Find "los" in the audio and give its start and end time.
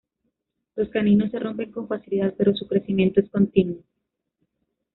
0.75-0.89